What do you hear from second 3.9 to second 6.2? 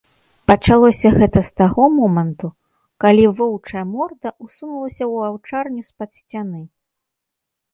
морда ўсунулася ў аўчарню з-пад